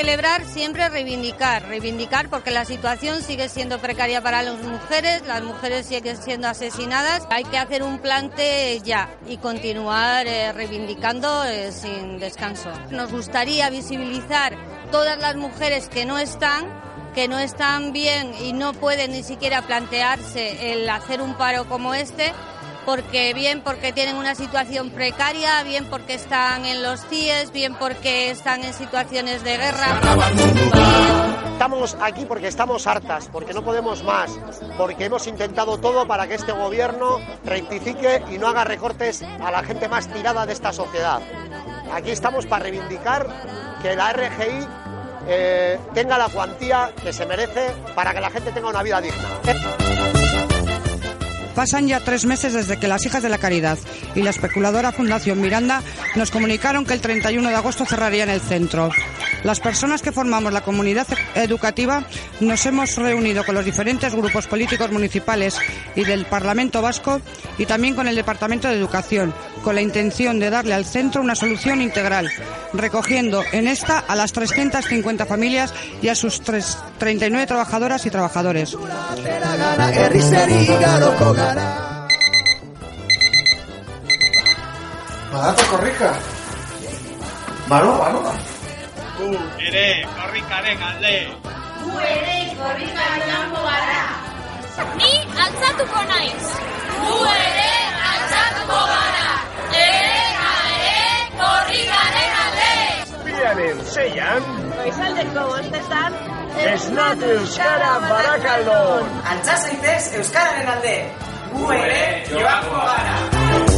[0.00, 1.68] Celebrar, siempre reivindicar.
[1.68, 7.26] Reivindicar porque la situación sigue siendo precaria para las mujeres, las mujeres siguen siendo asesinadas.
[7.28, 12.70] Hay que hacer un plante ya y continuar eh, reivindicando eh, sin descanso.
[12.90, 14.56] Nos gustaría visibilizar
[14.90, 16.80] todas las mujeres que no están
[17.14, 21.92] que no están bien y no pueden ni siquiera plantearse el hacer un paro como
[21.92, 22.32] este,
[22.84, 28.30] porque bien porque tienen una situación precaria, bien porque están en los CIES, bien porque
[28.30, 30.00] están en situaciones de guerra.
[31.52, 34.30] Estamos aquí porque estamos hartas, porque no podemos más,
[34.78, 39.62] porque hemos intentado todo para que este gobierno rectifique y no haga recortes a la
[39.62, 41.20] gente más tirada de esta sociedad.
[41.92, 43.26] Aquí estamos para reivindicar
[43.82, 44.66] que la RGI
[45.28, 49.89] eh, tenga la cuantía que se merece para que la gente tenga una vida digna.
[51.54, 53.78] Pasan ya tres meses desde que las hijas de la caridad
[54.14, 55.82] y la especuladora Fundación Miranda
[56.16, 58.90] nos comunicaron que el 31 de agosto cerrarían el centro.
[59.44, 62.04] Las personas que formamos la comunidad educativa
[62.40, 65.58] nos hemos reunido con los diferentes grupos políticos municipales
[65.94, 67.20] y del Parlamento Vasco
[67.58, 71.34] y también con el Departamento de Educación, con la intención de darle al centro una
[71.34, 72.30] solución integral,
[72.72, 75.72] recogiendo en esta a las 350 familias
[76.02, 78.76] y a sus 39 trabajadoras y trabajadores.
[89.20, 89.30] Gu
[89.68, 91.16] ere korrikaren alde.
[91.80, 94.04] Gu ere korrikaren jango gara.
[95.00, 95.10] Ni
[95.44, 96.46] altzatuko naiz.
[97.02, 97.66] Gu ere
[98.12, 99.26] altzatuko gara.
[99.82, 100.22] Ere
[100.76, 101.02] ere
[101.42, 102.72] korrikaren alde.
[103.26, 104.48] Pilaren zeian.
[104.78, 106.16] Goizaldeko bostetan.
[106.70, 109.12] Esnatu Euskara Barakaldon.
[109.34, 110.96] Altza zaitez Euskararen alde.
[111.52, 112.00] Gu ere
[112.32, 113.69] joango gara.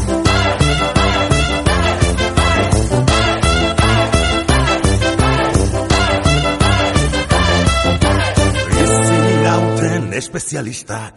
[10.23, 11.13] especialista.